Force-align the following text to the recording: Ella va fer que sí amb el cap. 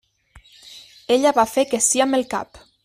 Ella 1.17 1.35
va 1.41 1.47
fer 1.53 1.69
que 1.75 1.85
sí 1.91 2.05
amb 2.07 2.21
el 2.21 2.29
cap. 2.37 2.65